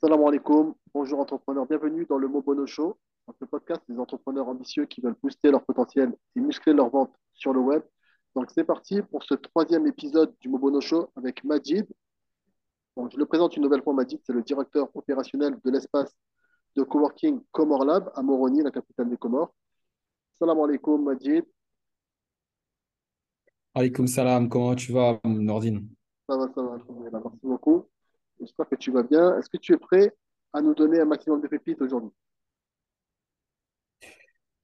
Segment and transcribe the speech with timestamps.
[0.00, 2.96] Salam alaikum, bonjour entrepreneurs, bienvenue dans le Mobono Show,
[3.40, 7.52] le podcast des entrepreneurs ambitieux qui veulent booster leur potentiel et muscler leur vente sur
[7.52, 7.82] le web.
[8.36, 11.84] Donc c'est parti pour ce troisième épisode du Mobono Show avec Majid.
[12.96, 16.16] Donc, je le présente une nouvelle fois, Majid, c'est le directeur opérationnel de l'espace
[16.76, 19.52] de coworking Comor Lab à Moroni, la capitale des Comores.
[20.38, 21.44] Salam alaikum Majid,
[23.74, 25.88] Alaykoum salam, comment tu vas, Nordine?
[26.28, 26.78] ça va, ça va,
[27.12, 27.86] merci beaucoup.
[28.40, 29.36] J'espère que tu vas bien.
[29.38, 30.14] Est-ce que tu es prêt
[30.52, 32.12] à nous donner un maximum de pépites aujourd'hui?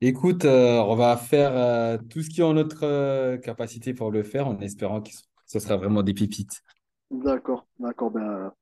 [0.01, 4.11] Écoute, euh, on va faire euh, tout ce qui est en notre euh, capacité pour
[4.11, 5.11] le faire en espérant que
[5.47, 6.63] ce sera vraiment des pépites.
[7.11, 8.11] D'accord, d'accord.
[8.11, 8.53] Ben,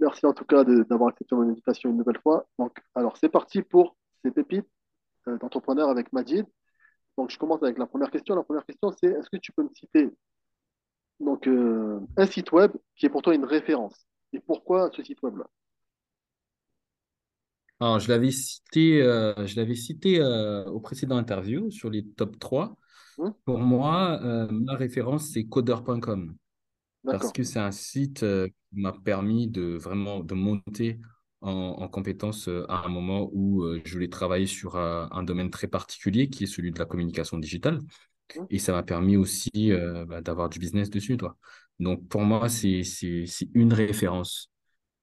[0.00, 2.46] merci en tout cas de- d'avoir accepté mon invitation une nouvelle fois.
[2.58, 4.68] Donc, alors, c'est parti pour ces pépites
[5.28, 6.44] euh, d'entrepreneur avec Majid.
[7.16, 8.34] Donc, je commence avec la première question.
[8.34, 10.10] La première question, c'est est-ce que tu peux me citer
[11.20, 14.06] donc, euh, un site web qui est pour toi une référence?
[14.32, 15.50] Et pourquoi ce site web-là?
[17.80, 22.38] Alors, je l'avais cité, euh, je l'avais cité euh, au précédent interview sur les top
[22.38, 22.76] 3.
[23.18, 26.36] Hmm Pour moi, euh, ma référence, c'est codeur.com
[27.08, 31.00] parce que c'est un site qui m'a permis de vraiment de monter
[31.42, 35.68] en, en compétence euh, à un moment où je voulais travailler sur un domaine très
[35.68, 37.80] particulier qui est celui de la communication digitale.
[38.34, 39.72] Hmm Et ça m'a permis aussi
[40.08, 41.36] bah, d'avoir du business dessus, toi.
[41.78, 44.50] Donc, pour moi, c'est, c'est, une référence.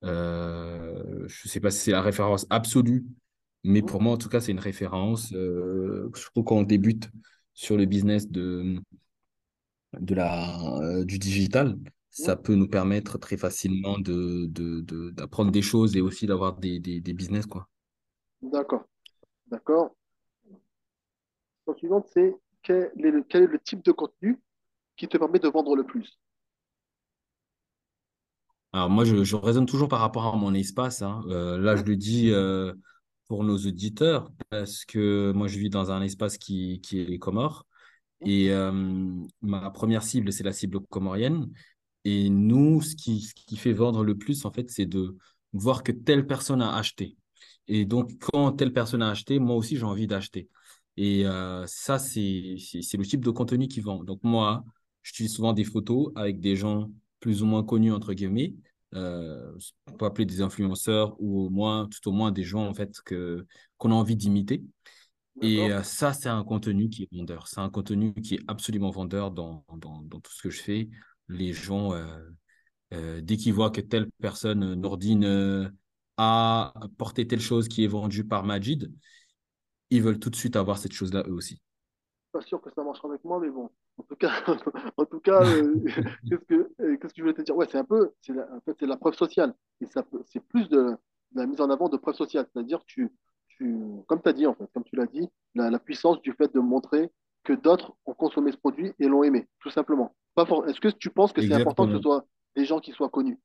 [0.04, 3.06] Euh, je ne sais pas si c'est la référence absolue,
[3.64, 5.34] mais hmm pour moi, en tout cas, c'est une référence.
[5.34, 7.10] Euh, je trouve qu'on débute
[7.54, 8.78] sur le business de,
[10.00, 11.78] de la, euh, du digital.
[12.10, 16.58] Ça peut nous permettre très facilement de, de, de- d'apprendre des choses et aussi d'avoir
[16.58, 17.68] des, des, des business, quoi.
[18.44, 18.86] D'accord,
[19.48, 19.96] d'accord.
[21.68, 22.90] La suivante, c'est quel
[23.28, 24.40] quel est le type de contenu
[24.98, 26.20] qui te permet de vendre le plus?
[28.74, 31.24] Alors moi, je, je raisonne toujours par rapport à mon espace, hein.
[31.28, 32.74] Euh, là, je le dis euh,
[33.28, 37.20] pour nos auditeurs, parce que moi, je vis dans un espace qui, qui est les
[37.20, 37.66] Comores.
[38.26, 38.72] Et euh,
[39.42, 41.50] ma première cible, c'est la cible comorienne.
[42.06, 45.18] Et nous, ce qui, ce qui fait vendre le plus, en fait, c'est de
[45.54, 47.18] voir que telle personne a acheté.
[47.68, 50.50] Et donc, quand telle personne a acheté, moi aussi, j'ai envie d'acheter.
[50.98, 54.04] Et euh, ça, c'est, le type de contenu qui vend.
[54.04, 54.64] Donc, moi,
[55.02, 56.90] j'utilise souvent des photos avec des gens
[57.20, 58.54] plus ou moins connus, entre guillemets.
[58.96, 62.74] Euh, on peut appeler des influenceurs ou au moins, tout au moins des gens, en
[62.74, 63.46] fait, que,
[63.78, 64.64] qu'on a envie d'imiter.
[65.42, 67.48] Et euh, ça, c'est un contenu qui est vendeur.
[67.48, 70.90] C'est un contenu qui est absolument vendeur dans, dans, dans tout ce que je fais.
[71.28, 72.06] Les gens, euh,
[72.94, 75.74] euh, dès qu'ils voient que telle personne, Nordine,
[76.18, 78.92] a porté telle chose qui est vendue par Majid,
[79.90, 81.60] ils veulent tout de suite avoir cette chose-là eux aussi.
[82.32, 83.70] pas sûr que ça marchera avec moi, mais bon.
[83.98, 84.32] En tout cas,
[84.98, 85.84] en tout cas, euh,
[86.30, 87.56] qu'est-ce que, euh, qu'est-ce que je voulais te dire?
[87.56, 89.54] Ouais, c'est un peu, c'est la, en fait, c'est la preuve sociale.
[89.82, 90.78] Et ça peut- c'est plus de,
[91.32, 92.48] de la mise en avant de preuve sociale.
[92.54, 93.12] C'est-à-dire, tu,
[93.50, 93.76] tu,
[94.08, 96.54] comme tu as dit, en fait, comme tu l'as dit, la, la puissance du fait
[96.54, 97.12] de montrer
[97.44, 100.16] que d'autres ont consommé ce produit et l'ont aimé, tout simplement.
[100.34, 102.92] Pas for- Est-ce que tu penses que c'est important que ce soit des gens qui
[102.92, 103.40] soient connus?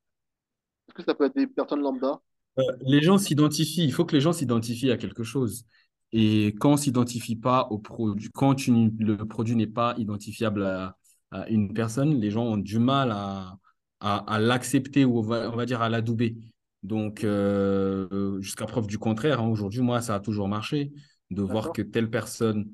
[0.88, 2.20] Est-ce que ça peut être des personnes lambda?
[2.58, 5.64] Euh, les gens s'identifient, il faut que les gens s'identifient à quelque chose.
[6.12, 10.96] Et quand on s'identifie pas au produit, quand tu le produit n'est pas identifiable à,
[11.30, 13.56] à une personne, les gens ont du mal à,
[14.00, 16.36] à, à l'accepter ou on va, on va dire à l'adouber.
[16.82, 20.92] Donc, euh, jusqu'à preuve du contraire, hein, aujourd'hui, moi, ça a toujours marché
[21.30, 22.70] de voir que telle personne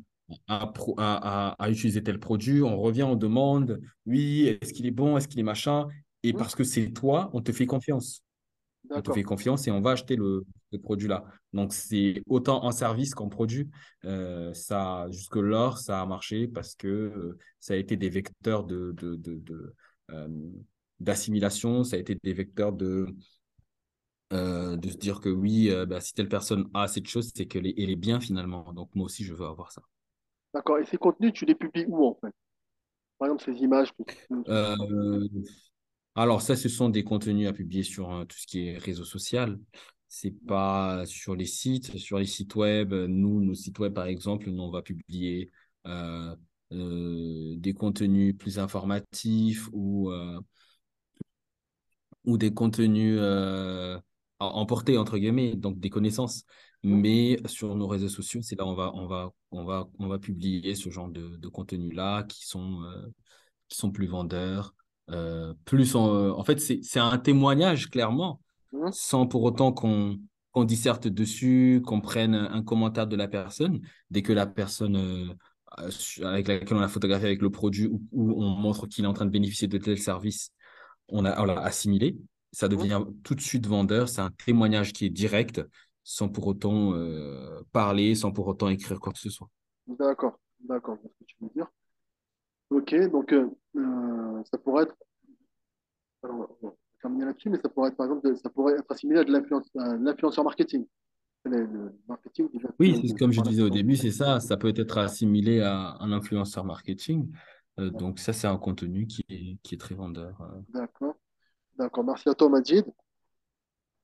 [0.49, 2.63] a, utilisé tel produit.
[2.63, 5.89] On revient, on demande, oui, est-ce qu'il est bon, est-ce qu'il est machin?
[6.23, 8.23] Et Hmm parce que c'est toi, on te fait confiance
[8.91, 11.25] on te fait confiance et on va acheter le, le produit-là.
[11.53, 13.71] Donc, c'est autant en service qu'en produit.
[14.05, 18.93] Euh, ça, jusque-là, ça a marché parce que euh, ça a été des vecteurs de,
[18.93, 19.75] de, de, de,
[20.11, 20.29] euh,
[21.01, 23.07] d'assimilation, ça a été des vecteurs de,
[24.33, 27.47] euh, de se dire que oui, euh, bah, si telle personne a cette chose, c'est
[27.47, 28.73] qu'elle est, elle est bien finalement.
[28.73, 29.83] Donc, moi aussi, je veux avoir ça.
[30.53, 30.79] D'accord.
[30.79, 32.33] Et ces contenus, tu les publies où, en fait?
[33.19, 34.45] Par exemple, ces images que tu,
[36.15, 39.05] Alors ça, ce sont des contenus à publier sur euh, tout ce qui est réseau
[39.05, 39.59] social.
[40.09, 42.93] C'est pas sur les sites, sur les sites web.
[42.95, 45.51] Nous, nos sites web, par exemple, nous, on va publier
[45.87, 46.35] euh,
[46.73, 50.41] euh, des contenus plus informatifs ou, euh,
[52.25, 54.01] ou des contenus à
[54.41, 56.45] emporter, entre guillemets, donc des connaissances.
[56.83, 60.09] Hmm Mais sur nos réseaux sociaux, c'est là on va, on va, on va, on
[60.09, 62.83] va publier ce genre de, de contenus-là qui sont,
[63.69, 64.75] qui sont plus vendeurs.
[65.11, 68.41] Euh, plus en, euh, en fait, c'est, un témoignage, clairement,
[68.73, 70.19] Hmm sans pour autant qu'on
[70.51, 73.81] qu'on disserte dessus, qu'on prenne un commentaire de la personne.
[74.11, 75.87] Dès que la personne euh,
[76.23, 79.13] avec laquelle on a photographié avec le produit ou, ou on montre qu'il est en
[79.13, 80.53] train de bénéficier de tel service,
[81.09, 82.17] on a, on assimilé.
[82.53, 84.09] ça devient tout de suite vendeur.
[84.09, 85.61] C'est un témoignage qui est direct,
[86.05, 89.49] sans pour autant euh, parler, sans pour autant écrire quoi que ce soit.
[89.89, 91.67] D'accord, d'accord, ce que tu veux dire.
[92.71, 93.35] Ok, donc
[93.75, 94.97] ça pourrait être,
[96.23, 98.91] alors, on va terminer là-dessus, mais ça pourrait être par exemple, de- ça pourrait être
[98.91, 100.87] assimilé à de de l'influenceur marketing.
[101.45, 104.41] Le, le marketing, déjà, Oui, c'est- comme je disais au début, c'est ça.
[104.41, 107.31] Ça peut être assimilé à un influenceur marketing.
[107.79, 110.41] Euh, donc ça, c'est un contenu qui est, qui est très vendeur.
[110.41, 110.61] euh.
[110.71, 111.17] D'accord,
[111.77, 112.05] d'accord.
[112.05, 112.85] Merci à toi, Majid.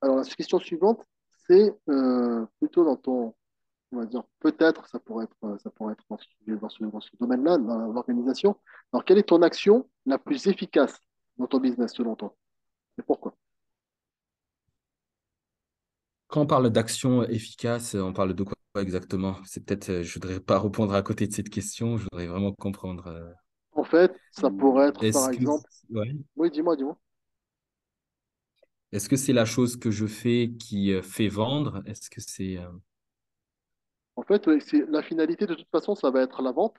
[0.02, 1.00] Alors, la question suivante,
[1.46, 3.34] c'est euh, plutôt dans ton,
[3.92, 6.84] on va dire, peut-être, ça pourrait être, euh, ça pourrait être dans ce, dans ce,
[6.84, 8.56] dans ce domaine-là, dans l'organisation.
[8.92, 10.98] Alors, quelle est ton action la plus efficace
[11.38, 12.36] dans ton business, selon toi?
[12.98, 13.34] Et pourquoi?
[16.28, 19.36] Quand on parle d'action efficace, on parle de quoi exactement?
[19.44, 21.96] C'est peut-être, euh, je voudrais pas répondre à côté de cette question.
[21.96, 23.08] Je voudrais vraiment comprendre.
[23.08, 23.32] euh,
[23.72, 26.14] En fait, ça pourrait être, par que, exemple, ouais.
[26.36, 26.96] oui, dis-moi, dis-moi.
[28.92, 31.82] Est-ce que c'est la chose que je fais qui fait vendre?
[31.86, 32.58] Est-ce que c'est...
[34.20, 34.46] euh, En fait,
[34.88, 36.74] la finalité, de toute façon, ça va être la vente.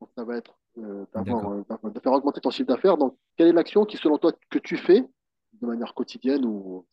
[0.00, 2.96] Donc, ça va être euh, euh, de faire augmenter ton chiffre d'affaires.
[2.96, 5.02] Donc, quelle est l'action qui, selon toi, que tu fais
[5.60, 6.86] de manière quotidienne ou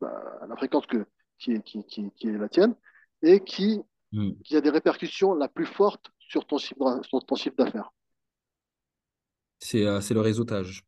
[0.00, 1.06] bah, à la fréquence que,
[1.38, 2.74] qui est, qui, qui, qui est la tienne
[3.22, 3.80] et qui,
[4.12, 4.32] Hmm.
[4.44, 7.90] qui a des répercussions la plus fortes sur ton chiffre, d'a- sur ton chiffre d'affaires?
[9.60, 10.84] C'est euh, le réseautage.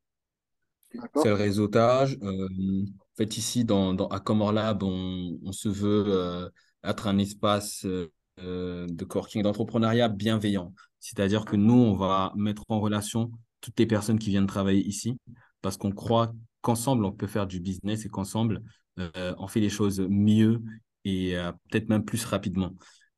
[1.15, 2.19] C'est le réseautage.
[2.23, 6.49] Euh, en fait, ici, dans, dans, à Comor Lab, on, on se veut euh,
[6.85, 8.11] être un espace euh, euh,
[8.43, 10.73] de coworking, d'entrepreneuriat bienveillant.
[10.99, 15.19] C'est-à-dire que nous, on va mettre en relation toutes les personnes qui viennent travailler ici
[15.63, 18.63] parce qu'on croit qu'ensemble, on peut faire du business et qu'ensemble,
[18.99, 20.63] euh, on fait les choses mieux
[21.05, 22.73] et euh, peut-être même plus rapidement.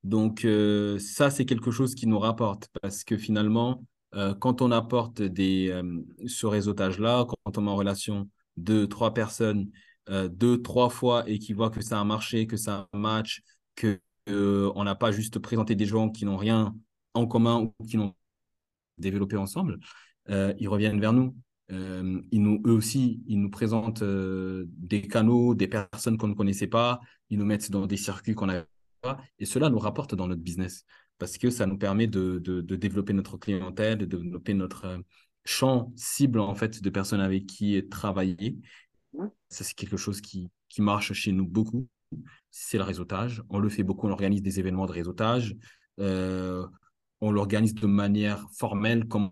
[0.05, 3.85] Donc, euh, ça, c'est quelque chose qui nous rapporte parce que finalement,
[4.15, 9.15] euh, quand on apporte des, euh, ce réseautage-là, quand on met en relation deux, trois
[9.15, 9.71] personnes,
[10.09, 13.43] euh, deux, trois fois et qui voient que ça a marché, que ça match,
[13.77, 13.99] que euh,
[14.29, 16.75] on n'a pas juste présenté des gens qui n'ont rien
[17.15, 18.15] en commun ou qui n'ont
[18.99, 19.79] développé ensemble,
[20.31, 21.35] euh, ils reviennent vers nous.
[21.71, 26.35] Euh, ils nous, eux aussi, ils nous présentent euh, des canaux, des personnes qu'on ne
[26.35, 28.67] connaissait pas, ils nous mettent dans des circuits qu'on n'avait
[29.01, 30.85] pas, et cela nous rapporte dans notre business
[31.19, 34.99] parce que ça nous permet de, de, de développer notre clientèle, de développer notre euh,
[35.45, 38.59] champ cible en fait de personnes avec qui travailler.
[39.49, 41.87] Ça, c'est quelque chose qui, qui marche chez nous beaucoup.
[42.51, 43.43] C'est le réseautage.
[43.49, 45.57] On le fait beaucoup, on organise des événements de réseautage.
[46.01, 46.67] Euh,
[47.21, 49.31] on l'organise de manière formelle comme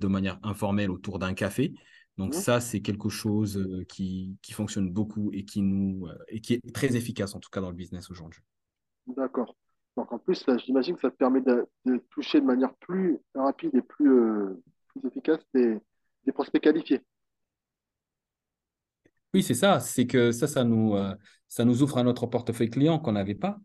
[0.00, 1.74] de manière informelle autour d'un café.
[2.16, 6.40] Donc ça, c'est quelque chose euh, qui, qui fonctionne beaucoup et qui, nous, euh, et
[6.40, 8.42] qui est très efficace, en tout cas dans le business aujourd'hui.
[9.06, 9.56] D'accord.
[9.96, 13.74] Donc, en plus, j'imagine que ça te permet de, de toucher de manière plus rapide
[13.74, 15.78] et plus, euh, plus efficace des,
[16.24, 17.00] des prospects qualifiés.
[19.38, 19.78] Oui, c'est ça.
[19.78, 21.14] C'est que ça, ça nous, euh,
[21.46, 23.60] ça nous ouvre un autre portefeuille client qu'on n'avait pas.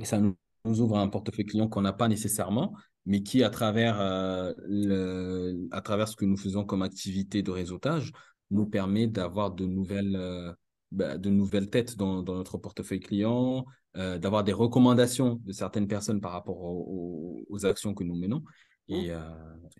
[0.00, 2.74] Et ça nous, nous ouvre un portefeuille client qu'on n'a pas nécessairement,
[3.06, 7.52] mais qui, à travers, euh, le, à travers ce que nous faisons comme activité de
[7.52, 8.10] réseautage,
[8.50, 10.52] nous permet d'avoir de nouvelles, euh,
[10.90, 13.64] bah, de nouvelles têtes dans, dans notre portefeuille client,
[13.96, 18.42] euh, d'avoir des recommandations de certaines personnes par rapport aux, actions que nous menons.
[18.88, 19.10] Et,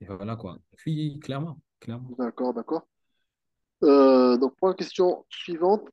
[0.01, 0.59] et voilà quoi.
[0.77, 2.09] Puis, clairement, clairement.
[2.17, 2.87] D'accord, d'accord.
[3.85, 5.89] Euh, donc, pour la question suivante,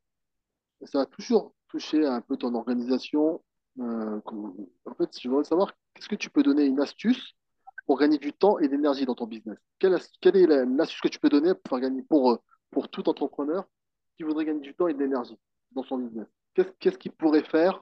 [0.83, 3.43] ça a toujours touché un peu ton organisation.
[3.79, 4.19] Euh,
[4.85, 7.33] en fait, je voudrais savoir, qu'est-ce que tu peux donner une astuce
[7.85, 9.57] pour gagner du temps et de l'énergie dans ton business?
[9.79, 12.37] Quelle, est la- l'astuce que tu peux donner pour gagner, pour, euh,
[12.71, 13.65] pour tout entrepreneur
[14.17, 15.37] qui voudrait gagner du temps et de l'énergie
[15.71, 16.27] dans son business?
[16.53, 17.81] Qu'est-ce, qu'il pourrait faire,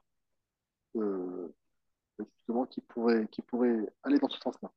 [2.20, 4.72] justement, qui pourrait, qui pourrait aller dans ce sens-là?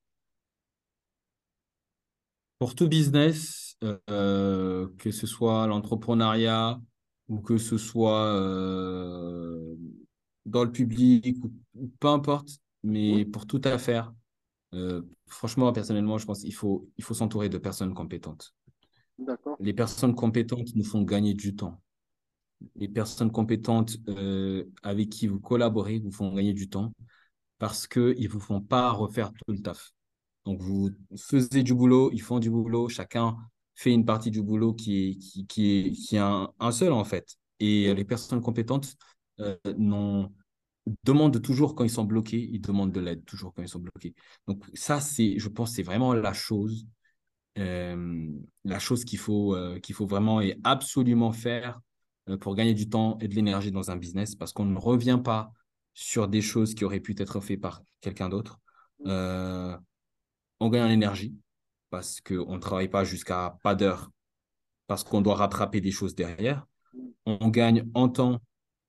[2.60, 3.74] Pour tout business,
[4.10, 6.78] euh, que ce soit l'entrepreneuriat
[7.28, 9.74] ou que ce soit euh,
[10.44, 12.50] dans le public ou, ou peu importe,
[12.82, 14.12] mais pour toute affaire,
[14.74, 18.54] euh, franchement, personnellement, je pense qu'il faut, il faut s'entourer de personnes compétentes.
[19.58, 21.80] Les personnes compétentes nous font gagner du temps.
[22.76, 23.96] Les personnes compétentes
[24.82, 26.92] avec qui vous collaborez vous font gagner du temps
[27.58, 29.94] parce qu'ils ne vous font pas refaire tout le taf.
[30.50, 33.36] Donc, vous faisiez du boulot, ils font du boulot, chacun
[33.76, 36.92] fait une partie du boulot qui est, qui, qui est, qui est un, un seul,
[36.92, 37.36] en fait.
[37.60, 38.96] Et Hmm les personnes compétentes
[39.40, 40.32] euh, n'ont-
[41.04, 44.14] demandent toujours quand ils sont bloqués, ils demandent de l'aide toujours quand ils sont bloqués.
[44.48, 46.86] Donc, ça, c'est, je pense, c'est vraiment la chose,
[47.58, 48.28] euh,
[48.64, 51.80] la chose qu'il faut, euh, qu'il faut vraiment et absolument faire
[52.28, 55.20] euh, pour gagner du temps et de l'énergie dans un business parce qu'on ne revient
[55.22, 55.52] pas
[55.94, 58.60] sur des choses qui auraient pu être faites par quelqu'un d'autre.
[60.60, 61.34] On gagne en énergie
[61.90, 64.10] parce qu'on ne travaille pas jusqu'à pas d'heure,
[64.86, 66.66] parce qu'on doit rattraper des choses derrière.
[67.26, 68.40] on gagne en temps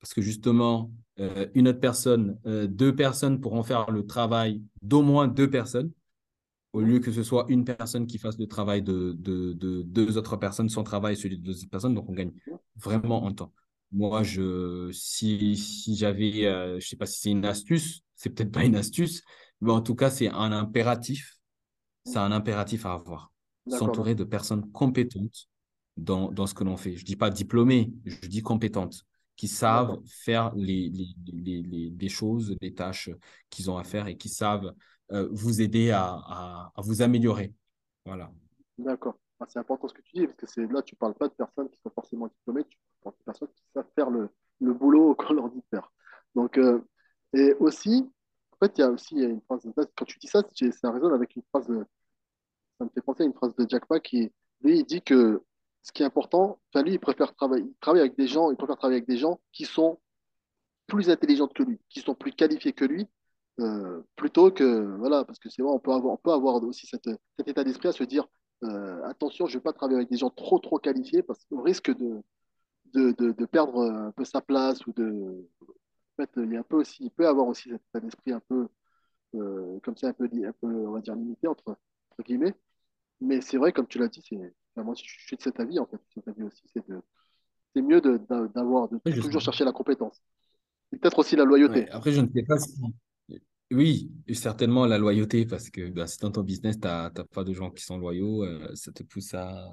[0.02, 5.04] parce que justement, euh, une autre personne, euh, deux personnes pourront faire le travail d'au
[5.04, 5.92] moins deux personnes,
[6.74, 10.38] au lieu que ce soit une personne qui fasse le travail de, de, deux autres
[10.38, 12.32] personnes, son travail celui de deux autres personnes, donc on gagne
[12.78, 13.54] vraiment en temps.
[13.92, 18.52] Moi, je, si, si j'avais, euh, je sais pas si c'est une astuce, c'est peut-être
[18.52, 19.22] pas une astuce,
[19.60, 21.38] mais en tout cas, c'est un impératif.
[22.04, 23.32] C'est un impératif à avoir.
[23.68, 25.48] S'entourer de personnes compétentes
[25.98, 26.96] dans, dans ce que l'on fait.
[26.96, 29.06] Je dis pas diplômées, je dis compétentes
[29.36, 33.10] qui savent faire les, les, les, les, choses, les tâches
[33.50, 34.74] qu'ils ont à faire et qui savent
[35.12, 37.54] euh, vous aider à, à, vous améliorer.
[38.06, 38.32] Voilà.
[38.78, 39.18] D'accord.
[39.40, 41.34] Ah, c'est important ce que tu dis, parce que là, tu ne parles pas de
[41.34, 44.30] personnes qui sont forcément diplômées, tu parles de personnes qui savent faire le,
[44.60, 45.92] le boulot qu'on leur dit de faire.
[46.36, 46.80] Donc, euh,
[47.34, 48.10] et aussi,
[48.62, 51.44] fait, il y a aussi une phrase, quand tu dis ça, ça résonne avec une
[51.52, 51.86] phrase, de,
[52.78, 55.44] ça me fait penser à une phrase de Jack Ma qui, lui, il dit que
[55.84, 58.58] ce qui est important, enfin, lui, il préfère travailler, il travaille avec des gens, il
[58.58, 60.00] préfère travailler avec des gens qui sont
[60.88, 63.08] plus intelligents que lui, qui sont plus qualifiés que lui,
[63.60, 66.88] euh, plutôt que, voilà, parce que c'est vrai, on peut avoir, on peut avoir aussi
[66.88, 68.28] cette, cet état d'esprit à se dire,
[68.64, 71.62] euh, attention, je ne vais pas travailler avec des gens trop, trop qualifiés, parce qu'on
[71.62, 72.22] risque de,
[72.94, 75.48] de, de, perdre un peu sa place, ou de,
[76.18, 78.34] en fait, il y a un peu aussi, il peut avoir aussi cet état d'esprit
[78.34, 78.68] un peu,
[79.36, 81.78] euh, comme ça, un peu, un peu, on va dire, limité, entre,
[82.12, 82.56] entre guillemets,
[83.22, 84.24] mais c'est vrai, comme tu l'as dit,
[84.78, 86.00] moi, je suis de cet avis, en fait.
[86.14, 87.02] Cet avis aussi, c'est de...
[87.76, 90.22] c'est mieux d'avoir, de, toujours chercher la compétence.
[90.90, 91.90] Peut-être aussi la loyauté.
[91.90, 92.82] après, je ne sais pas si.
[93.72, 97.54] Oui, certainement la loyauté, parce que bah, si dans ton business, tu n'as pas de
[97.54, 99.72] gens qui sont loyaux, euh, ça te pousse à,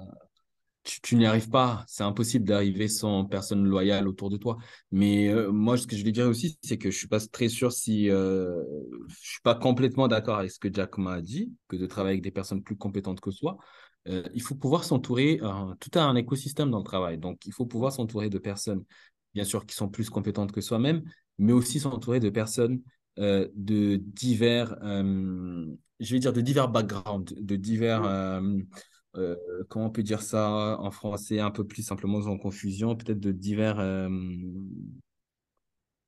[1.01, 1.83] tu, n'y arrives pas.
[1.87, 4.57] C'est impossible d'arriver sans personne loyale autour de toi.
[4.91, 7.49] Mais euh, moi, ce que je vais dire aussi, c'est que je suis pas très
[7.49, 8.63] sûr si euh,
[9.07, 12.23] je suis pas complètement d'accord avec ce que Jack m'a dit, que de travailler avec
[12.23, 13.57] des personnes plus compétentes que soi.
[14.07, 15.39] Euh, il faut pouvoir s'entourer,
[15.79, 17.17] tout a un écosystème dans le travail.
[17.17, 18.83] Donc, il faut pouvoir s'entourer de personnes,
[19.33, 21.03] bien sûr, qui sont plus compétentes que soi-même,
[21.37, 22.81] mais aussi s'entourer de personnes
[23.17, 28.41] de divers, je vais dire, de divers backgrounds, de divers
[29.19, 29.35] euh,
[29.69, 33.31] comment on peut dire ça en français un peu plus simplement en confusion, peut-être de
[33.31, 34.09] divers, euh,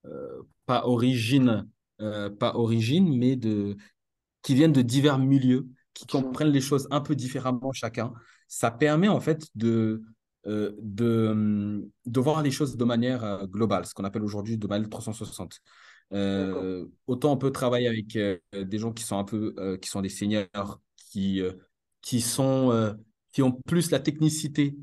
[0.06, 1.68] euh, pas origine,
[2.00, 3.77] pas origine, mais de,
[4.41, 8.13] qui viennent de divers milieux, qui comprennent les choses un peu différemment chacun.
[8.48, 10.01] Ça permet en fait de,
[10.46, 15.60] de, de voir les choses de manière globale, ce qu'on appelle aujourd'hui de manière 360.
[17.06, 18.18] autant on peut travailler avec
[18.53, 21.44] des gens qui sont un peu qui sont des seniors qui
[22.01, 22.93] qui, sont, euh,
[23.31, 24.75] qui ont plus la technicité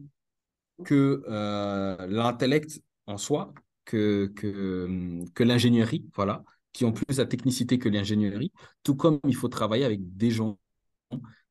[0.85, 3.53] que euh, l'intellect en soi,
[3.85, 9.35] que, que, que l'ingénierie, voilà, qui ont plus la technicité que l'ingénierie, tout comme il
[9.35, 10.59] faut travailler avec des gens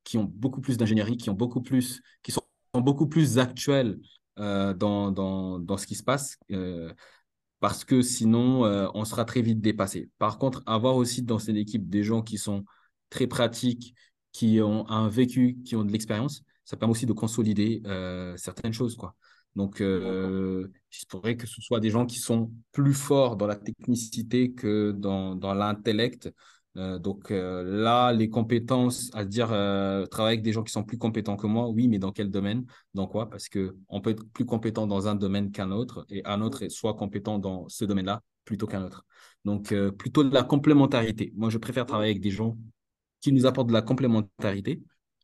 [0.04, 2.42] qui ont beaucoup plus d'ingénierie, qui ont beaucoup plus, qui sont
[2.74, 3.98] beaucoup plus actuels
[4.38, 6.38] euh, dans, dans, dans, ce qui se passe,
[7.60, 8.62] parce que sinon,
[8.94, 10.08] on sera très vite dépassé.
[10.18, 12.64] Par contre, avoir aussi dans cette équipe des gens qui sont
[13.10, 13.94] très pratiques,
[14.32, 18.74] qui ont un vécu, qui ont de l'expérience, ça permet aussi de consolider euh, certaines
[18.74, 18.94] choses.
[18.94, 19.14] Quoi.
[19.56, 23.56] Donc, euh, il pourrait que ce soit des gens qui sont plus forts dans la
[23.56, 26.30] technicité que dans, dans l'intellect.
[26.76, 29.48] Euh, donc là, les compétences, à dire
[30.10, 32.66] travailler avec des gens qui sont plus compétents que moi, oui, mais dans quel domaine?
[32.92, 33.30] Dans quoi?
[33.30, 36.94] Parce qu'on peut être plus compétent dans un domaine qu'un autre et un autre soit
[36.94, 39.06] compétent dans ce domaine-là plutôt qu'un autre.
[39.46, 41.32] Donc, plutôt de la complémentarité.
[41.34, 42.58] Moi, je préfère travailler avec des gens
[43.20, 44.82] qui nous apportent de la complémentarité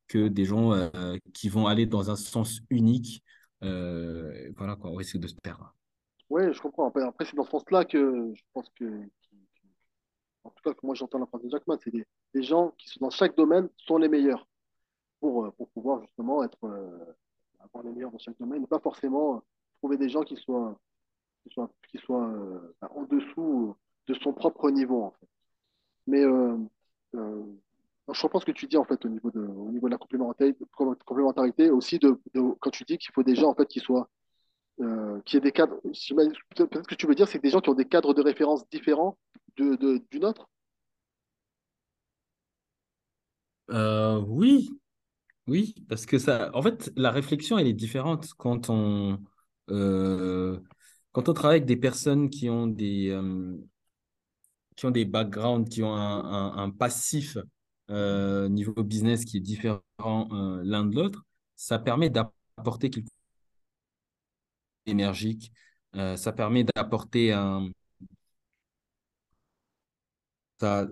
[0.08, 3.22] que des gens euh, qui vont aller dans un sens unique.
[3.62, 5.74] Euh, voilà, quoi, on risque de se perdre.
[6.30, 6.88] Oui, je comprends.
[6.88, 8.84] Après, c'est dans ce sens-là que je pense que,
[10.44, 12.98] en tout cas, que moi j'entends la phrase de Jackman, c'est des, gens qui sont
[13.00, 14.46] dans chaque domaine sont les meilleurs
[15.20, 16.58] pour, euh, pour pouvoir justement être,
[17.60, 19.42] avoir les meilleurs dans chaque domaine et pas forcément
[19.78, 20.78] trouver des gens qui soient,
[21.44, 22.32] qui soient,
[22.82, 23.76] en dessous
[24.08, 25.02] de son propre niveau.
[25.02, 25.28] En fait.
[26.06, 26.24] Mais
[28.12, 30.58] je pense que tu dis en fait au niveau de, au niveau de la complémentarité,
[31.06, 32.18] complémentarité aussi de,
[32.60, 34.10] quand tu dis qu'il faut des gens en fait qui soient
[34.80, 35.80] euh, qui aient des cadres.
[35.82, 39.16] Peut-être que tu veux dire c'est des gens qui ont des cadres de référence différents
[39.56, 40.48] de, de d'une autre?
[43.70, 44.68] Euh, oui,
[45.46, 49.18] oui, parce que ça, en fait, la réflexion elle est différente quand on
[49.70, 50.60] euh,
[51.12, 53.18] quand on travaille avec des personnes qui ont des
[54.76, 57.38] qui ont des backgrounds, qui ont un, un passif
[57.90, 61.24] euh, niveau business qui est différent euh, l'un de l'autre,
[61.56, 63.10] ça permet d'apporter quelque chose
[64.86, 65.52] d'énergique,
[65.96, 67.68] euh, ça permet d'apporter un...
[70.60, 70.86] Ça,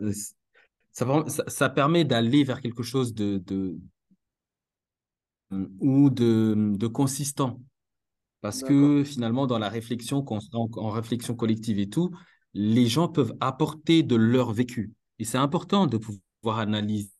[0.92, 3.78] ça, ça, permet d'aller vers quelque chose de, de
[5.80, 7.60] ou de, de consistant.
[8.40, 12.10] Parce que finalement, dans la réflexion, en réflexion collective et tout,
[12.54, 14.92] les gens peuvent apporter de leur vécu.
[15.18, 16.20] Et c'est important de pouvoir
[16.50, 17.10] analyser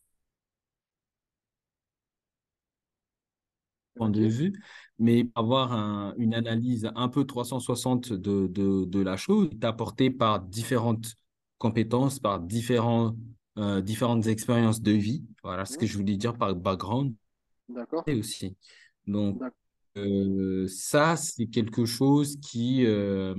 [3.95, 4.53] point de vue,
[4.99, 10.09] mais avoir un- une analyse un peu 360 de, de, de la chose, est apportée
[10.09, 11.15] par différentes
[11.57, 13.15] compétences, par différents,
[13.57, 15.23] euh, différentes expériences de vie.
[15.43, 17.13] Voilà ce que je voulais dire par background
[17.69, 18.03] D'accord.
[18.07, 18.55] et aussi.
[19.07, 19.41] Donc,
[19.97, 23.35] euh, ça, c'est quelque chose qui, euh,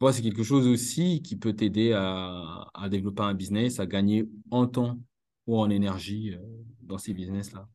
[0.00, 4.28] moi, c'est quelque chose aussi qui peut t'aider à, à développer un business, à gagner
[4.50, 4.98] en temps
[5.46, 6.38] ou en énergie, euh,
[6.80, 7.68] dans ces business-là?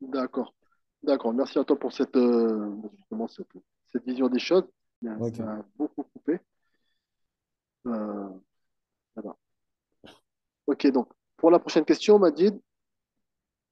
[0.00, 0.54] D'accord.
[1.02, 1.32] D'accord.
[1.34, 3.52] Merci à toi pour cette, euh, justement, cette,
[3.92, 4.64] cette vision des choses.
[5.02, 6.40] Ça a beaucoup coupé.
[7.86, 8.28] Euh,
[9.14, 9.36] voilà.
[10.66, 12.58] Ok, donc, pour la prochaine question, Majid,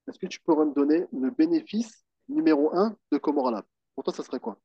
[0.07, 3.65] est-ce que tu pourrais me donner le bénéfice numéro un de Comoralab?
[3.95, 4.59] Pour toi, ça serait quoi?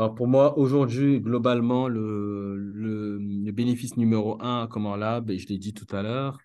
[0.00, 5.36] Alors pour moi, aujourd'hui, globalement, le, le, le bénéfice numéro un à Common Lab, et
[5.36, 6.38] je l'ai dit tout à l'heure,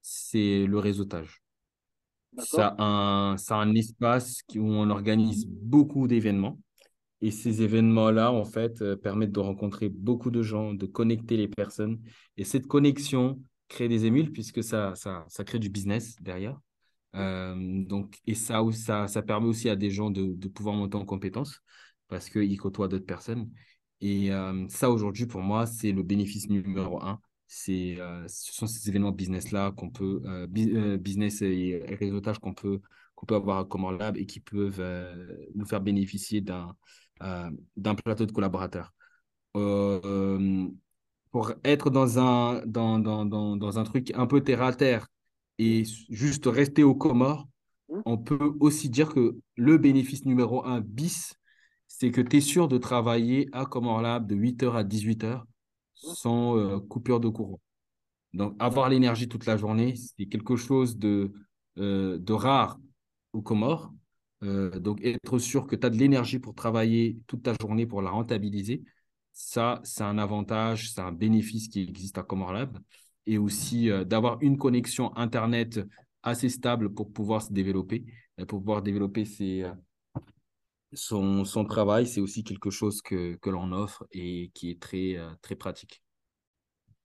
[0.00, 1.42] c'est le réseautage.
[2.38, 6.60] Ça a un, ça a un espace où on organise beaucoup d'événements.
[7.20, 11.48] Et ces événements-là, en fait, euh, permettent de rencontrer beaucoup de gens, de connecter les
[11.48, 11.98] personnes.
[12.36, 16.60] Et cette connexion crée des émules puisque ça, ça, ça crée du business derrière.
[17.16, 20.96] Euh, donc, et ça, ça, ça permet aussi à des gens de, de pouvoir monter
[20.96, 21.60] en compétences
[22.10, 23.50] parce qu'ils côtoient d'autres personnes.
[24.02, 27.20] Et euh, ça, aujourd'hui, pour moi, c'est le bénéfice numéro un.
[27.46, 32.54] C'est, euh, ce sont ces événements business-là qu'on peut, euh, bu- business et réseautage qu'on
[32.54, 32.80] peut,
[33.14, 34.82] qu'on peut avoir à Common Lab et qui peuvent
[35.54, 36.74] nous faire bénéficier d'un
[37.76, 38.94] d'un plateau de collaborateurs.
[41.30, 45.06] Pour être dans un, dans, dans, dans, dans un truc un peu terre à terre
[45.58, 47.46] et juste rester aux Comores,
[47.88, 48.00] Hmm?
[48.04, 51.34] on peut aussi dire que le bénéfice numéro un bis,
[51.92, 55.44] c'est que tu es sûr de travailler à Comore Lab de 8h à 18h
[56.02, 56.14] Hmm?
[56.14, 57.60] sans euh, coupure de courant.
[58.32, 61.32] Donc, avoir l'énergie toute la journée, c'est quelque chose de,
[61.78, 62.78] euh, de rare
[63.32, 63.92] aux Comores.
[64.42, 68.02] Euh, donc, être sûr que tu as de l'énergie pour travailler toute ta journée pour
[68.02, 68.82] la rentabiliser,
[69.32, 72.78] ça, c'est un avantage, c'est un bénéfice qui existe à Comore Lab.
[73.26, 75.80] Et aussi d'avoir une connexion Internet
[76.22, 78.04] assez stable pour pouvoir se développer,
[78.48, 79.64] pour pouvoir développer ses,
[80.92, 85.16] son, son travail, c'est aussi quelque chose que, que l'on offre et qui est très,
[85.16, 86.02] euh, très pratique.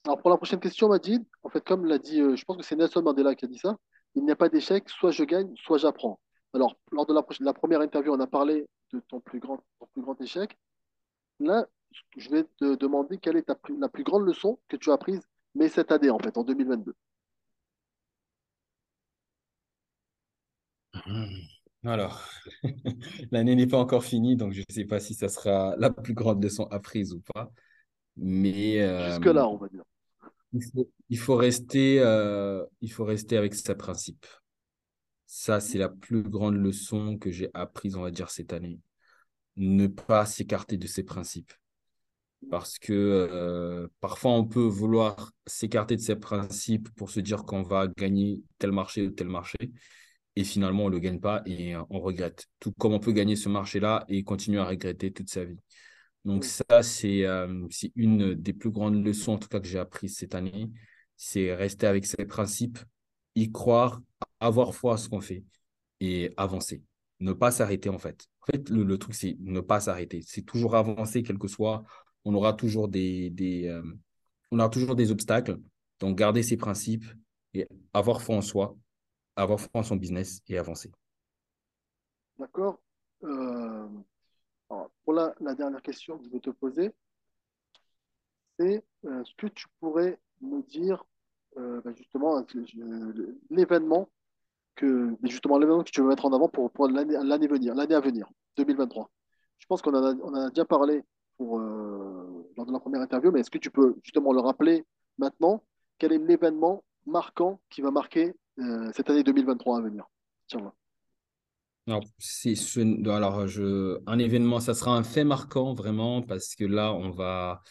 [0.05, 2.63] Alors, pour la prochaine question, Majid, en fait, comme l'a dit, euh, je pense que
[2.63, 3.77] c'est Nelson Mandela qui a dit ça,
[4.15, 6.19] il n'y a pas d'échec, soit je gagne, soit j'apprends.
[6.53, 9.57] Alors, lors de la, prochaine- la première interview, on a parlé de ton plus grand,
[9.79, 10.57] ton plus grand échec.
[11.39, 11.67] Là,
[12.17, 14.95] je vais te demander quelle est ta plus- la plus grande leçon que tu as
[14.95, 15.21] apprise,
[15.55, 16.95] mais cette année, en fait, en 2022.
[20.93, 21.54] Hmm.
[21.85, 22.23] Alors,
[23.31, 26.13] l'année n'est pas encore finie, donc je ne sais pas si ça sera la plus
[26.13, 27.51] grande leçon apprise ou pas.
[28.17, 29.83] Mais euh, Jusque-là, on va dire.
[30.53, 34.25] il faut, il faut rester, euh, il faut rester avec ses principes.
[35.27, 38.79] Ça, c'est la plus grande leçon que j'ai apprise, on va dire, cette année.
[39.57, 41.53] Ne pas s'écarter de ses principes.
[42.49, 47.63] Parce que euh, parfois, on peut vouloir s'écarter de ses principes pour se dire qu'on
[47.63, 49.57] va gagner tel marché ou tel marché.
[50.35, 52.47] Et finalement, on ne le gagne pas et euh, on regrette.
[52.59, 55.57] Tout comme on peut gagner ce marché-là et continuer à regretter toute sa vie.
[56.25, 56.47] Donc Mm.
[56.47, 60.35] ça, c'est euh, une des plus grandes leçons, en tout cas, que j'ai apprises cette
[60.35, 60.71] année.
[61.17, 62.79] C'est rester avec ses principes,
[63.35, 64.01] y croire,
[64.39, 65.43] avoir foi à ce qu'on fait
[65.99, 66.83] et avancer.
[67.19, 68.27] Ne pas s'arrêter, en fait.
[68.41, 70.21] En fait, le, le truc, c'est ne pas s'arrêter.
[70.25, 71.83] C'est toujours avancer, quel que soit.
[72.25, 73.83] On aura toujours des, des, euh,
[74.51, 75.57] on aura toujours des obstacles.
[75.99, 77.05] Donc, garder ses principes
[77.53, 78.75] et avoir foi en soi,
[79.35, 80.91] avoir foi en son business et avancer.
[82.37, 82.79] D'accord?
[83.23, 83.87] Euh,
[85.03, 86.91] pour la, dernière question que je vais te poser,
[88.59, 91.05] c'est euh, ce que tu pourrais me dire
[91.57, 92.45] euh, ben, justement
[93.49, 94.09] l'événement
[94.75, 98.29] que justement l'événement que tu veux mettre en avant pour, pour l'année l'année à venir,
[98.57, 99.09] 2023.
[99.59, 101.03] Je pense qu'on en a, a déjà parlé
[101.37, 104.85] pour, euh, lors de la première interview, mais est-ce que tu peux justement le rappeler
[105.17, 105.63] maintenant?
[105.97, 110.05] Quel est l'événement marquant qui va marquer euh, cette année 2023 à venir?
[110.47, 110.71] Tiens,
[111.87, 112.05] Alors,
[113.07, 113.45] alors
[114.07, 117.61] un événement, ça sera un fait marquant vraiment parce que là, on va,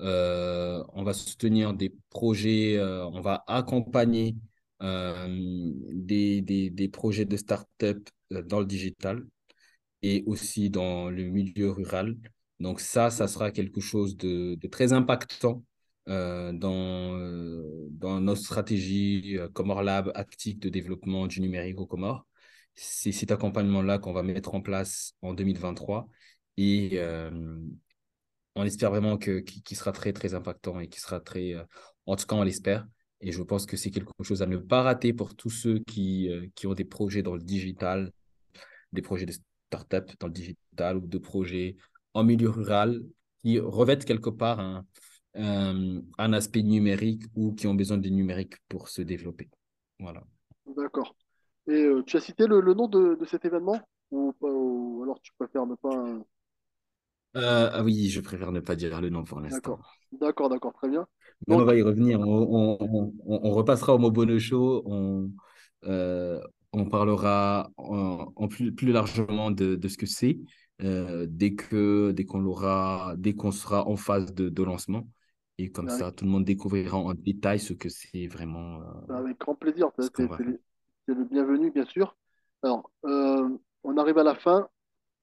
[0.00, 4.36] euh, on va soutenir des projets, euh, on va accompagner
[4.80, 9.24] des, des, projets de start-up dans le digital
[10.02, 12.16] et aussi dans le milieu rural.
[12.60, 15.62] Donc ça, ça sera quelque chose de très impactant
[16.08, 21.86] euh, dans, euh, dans notre stratégie euh, Comore Lab actique de développement du numérique au
[21.86, 22.26] Comores.
[22.74, 26.06] c'est cet accompagnement-là qu'on va mettre en place en 2023
[26.58, 27.00] et
[28.56, 31.54] on espère vraiment que qui sera très très impactant et qui sera très,
[32.06, 32.86] en tout cas on l'espère.
[33.20, 36.28] Et je pense que c'est quelque chose à ne pas rater pour tous ceux qui,
[36.54, 38.12] qui ont des projets dans le digital,
[38.92, 39.32] des projets de
[39.68, 41.76] start-up dans le digital ou de projets
[42.12, 43.02] en milieu rural
[43.42, 44.86] qui revêtent quelque part un,
[45.34, 49.50] un, aspect numérique ou qui ont besoin de numérique pour se développer.
[49.98, 50.22] Voilà.
[50.76, 51.14] D'accord.
[51.66, 55.66] Et euh, tu as cité le, nom de, cet événement ou, ou, alors tu préfères
[55.66, 56.04] ne pas.
[57.36, 59.78] Euh, ah oui, je préfère ne pas dire le nom pour l'instant.
[60.12, 61.06] D'accord, d'accord, très bien.
[61.48, 62.20] on va y revenir.
[62.20, 64.82] On, repassera au Mobono Show.
[64.86, 65.30] On,
[65.84, 66.40] euh,
[66.72, 70.38] on parlera en, plus, plus, largement de, ce que c'est
[70.78, 75.08] dès que dès qu'on l'aura, dès qu'on sera en phase de, lancement.
[75.58, 78.80] Et comme ça, tout le monde découvrira en détail ce que c'est vraiment.
[79.08, 79.90] Avec grand plaisir.
[79.98, 82.16] C'est le bienvenu, bien sûr.
[82.62, 84.68] Alors, on arrive à la fin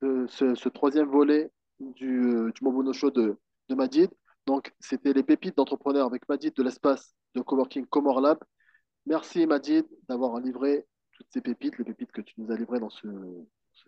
[0.01, 3.37] de ce troisième volet du, euh, du Momono Show de,
[3.69, 4.09] de Majid.
[4.45, 8.37] Donc, c'était les pépites d'entrepreneurs avec Majid de l'espace de coworking Comor Lab.
[9.05, 12.89] Merci Majid d'avoir livré toutes ces pépites, les pépites que tu nous as livrées dans
[12.89, 13.07] ce,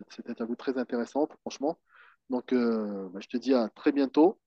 [0.08, 1.78] cette interview très intéressante, franchement.
[2.30, 4.38] Donc, euh, bah, je te dis à très bientôt.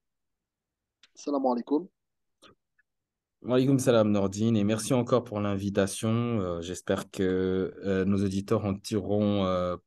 [1.18, 1.88] Salam alaikum.
[3.46, 6.10] Alaikum salam Nordine et merci encore pour l'invitation.
[6.10, 9.78] Euh, j'espère que nos auditeurs en tireront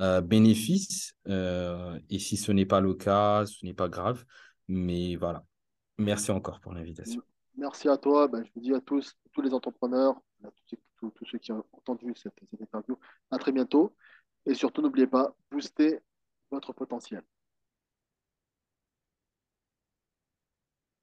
[0.00, 1.14] euh, bénéfice.
[1.28, 4.24] Euh, et si ce n'est pas le cas, ce n'est pas grave.
[4.66, 5.44] Mais voilà.
[5.98, 7.22] Merci encore pour l'invitation.
[7.56, 8.26] Merci à toi.
[8.26, 10.48] Ben, je vous dis à tous, tous les entrepreneurs, à
[11.00, 12.98] tous, ceux qui ont entendu cette, cette interview,
[13.30, 13.94] à très bientôt.
[14.46, 16.00] Et surtout, n'oubliez pas, booster
[16.50, 17.22] votre potentiel.